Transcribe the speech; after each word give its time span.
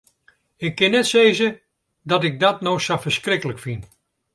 Ik 0.65 0.75
kin 0.79 0.91
net 0.93 1.07
sizze 1.09 1.49
dat 2.09 2.23
ik 2.29 2.35
dat 2.43 2.57
no 2.65 2.73
sa 2.85 2.95
ferskriklik 3.03 3.59
fyn. 3.65 3.81